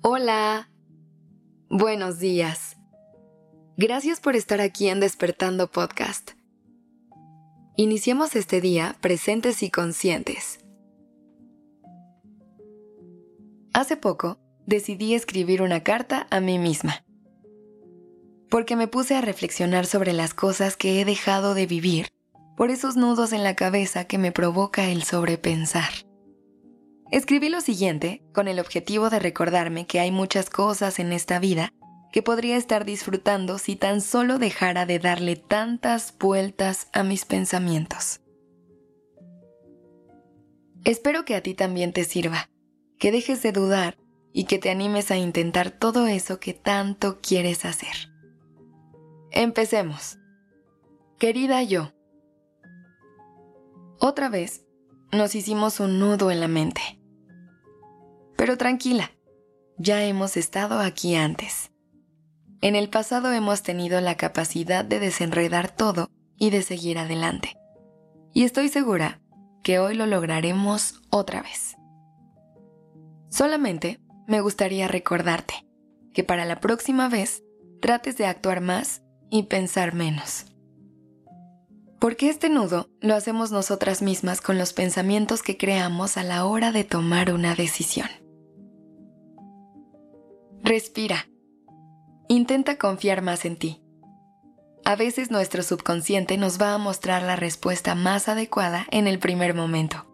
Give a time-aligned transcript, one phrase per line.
[0.00, 0.70] Hola.
[1.68, 2.76] Buenos días.
[3.76, 6.30] Gracias por estar aquí en Despertando Podcast.
[7.76, 10.60] Iniciemos este día presentes y conscientes.
[13.72, 17.04] Hace poco decidí escribir una carta a mí misma,
[18.48, 22.06] porque me puse a reflexionar sobre las cosas que he dejado de vivir
[22.56, 26.07] por esos nudos en la cabeza que me provoca el sobrepensar.
[27.10, 31.72] Escribí lo siguiente con el objetivo de recordarme que hay muchas cosas en esta vida
[32.12, 38.20] que podría estar disfrutando si tan solo dejara de darle tantas vueltas a mis pensamientos.
[40.84, 42.50] Espero que a ti también te sirva,
[42.98, 43.96] que dejes de dudar
[44.32, 48.12] y que te animes a intentar todo eso que tanto quieres hacer.
[49.30, 50.18] Empecemos.
[51.18, 51.92] Querida yo,
[53.98, 54.64] otra vez
[55.10, 56.97] nos hicimos un nudo en la mente.
[58.38, 59.10] Pero tranquila,
[59.78, 61.72] ya hemos estado aquí antes.
[62.60, 67.56] En el pasado hemos tenido la capacidad de desenredar todo y de seguir adelante.
[68.32, 69.20] Y estoy segura
[69.64, 71.74] que hoy lo lograremos otra vez.
[73.28, 75.66] Solamente me gustaría recordarte
[76.14, 77.42] que para la próxima vez
[77.82, 80.46] trates de actuar más y pensar menos.
[81.98, 86.70] Porque este nudo lo hacemos nosotras mismas con los pensamientos que creamos a la hora
[86.70, 88.08] de tomar una decisión.
[90.68, 91.30] Respira
[92.28, 93.80] Intenta confiar más en ti.
[94.84, 99.54] A veces nuestro subconsciente nos va a mostrar la respuesta más adecuada en el primer
[99.54, 100.04] momento.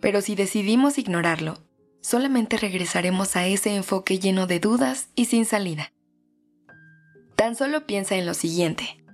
[0.00, 1.58] Pero si decidimos ignorarlo,
[2.02, 5.90] solamente regresaremos a ese enfoque lleno de dudas y sin salida.
[7.34, 9.04] Tan solo piensa en lo siguiente.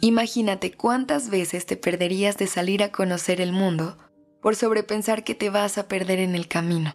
[0.00, 3.98] Imagínate cuántas veces te perderías de salir a conocer el mundo
[4.42, 6.92] por sobrepensar que te vas a perder en el camino.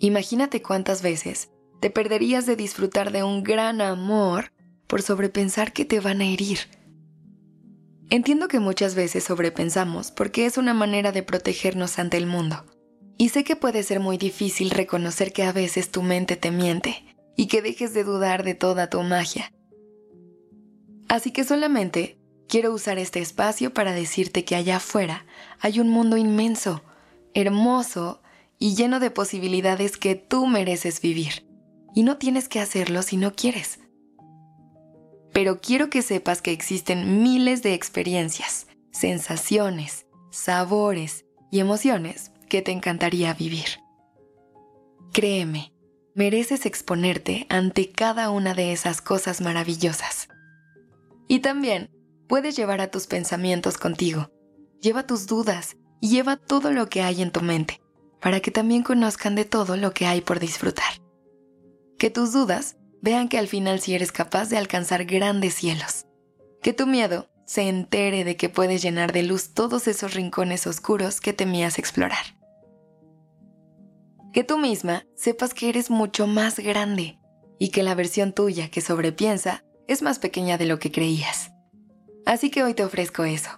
[0.00, 1.50] Imagínate cuántas veces
[1.80, 4.52] te perderías de disfrutar de un gran amor
[4.86, 6.58] por sobrepensar que te van a herir.
[8.10, 12.64] Entiendo que muchas veces sobrepensamos porque es una manera de protegernos ante el mundo.
[13.18, 17.04] Y sé que puede ser muy difícil reconocer que a veces tu mente te miente
[17.36, 19.52] y que dejes de dudar de toda tu magia.
[21.08, 25.26] Así que solamente quiero usar este espacio para decirte que allá afuera
[25.60, 26.82] hay un mundo inmenso,
[27.34, 28.22] hermoso
[28.58, 31.46] y lleno de posibilidades que tú mereces vivir.
[31.94, 33.80] Y no tienes que hacerlo si no quieres.
[35.32, 42.72] Pero quiero que sepas que existen miles de experiencias, sensaciones, sabores y emociones que te
[42.72, 43.80] encantaría vivir.
[45.12, 45.72] Créeme,
[46.14, 50.28] mereces exponerte ante cada una de esas cosas maravillosas.
[51.28, 51.90] Y también
[52.26, 54.30] puedes llevar a tus pensamientos contigo.
[54.80, 57.80] Lleva tus dudas y lleva todo lo que hay en tu mente
[58.20, 61.00] para que también conozcan de todo lo que hay por disfrutar.
[61.98, 66.06] Que tus dudas vean que al final sí eres capaz de alcanzar grandes cielos.
[66.62, 71.20] Que tu miedo se entere de que puedes llenar de luz todos esos rincones oscuros
[71.20, 72.36] que temías explorar.
[74.32, 77.18] Que tú misma sepas que eres mucho más grande
[77.58, 81.50] y que la versión tuya que sobrepiensa es más pequeña de lo que creías.
[82.26, 83.50] Así que hoy te ofrezco eso,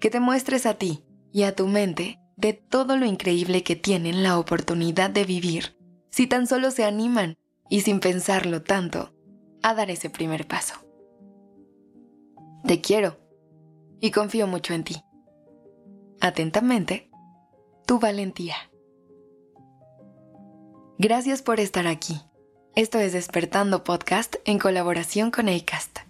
[0.00, 4.22] que te muestres a ti y a tu mente de todo lo increíble que tienen
[4.22, 5.76] la oportunidad de vivir
[6.08, 7.36] si tan solo se animan
[7.68, 9.12] y sin pensarlo tanto
[9.62, 10.74] a dar ese primer paso.
[12.64, 13.18] Te quiero
[14.00, 14.96] y confío mucho en ti.
[16.20, 17.10] Atentamente,
[17.86, 18.56] tu valentía.
[20.98, 22.20] Gracias por estar aquí.
[22.74, 26.09] Esto es Despertando Podcast en colaboración con ACAST.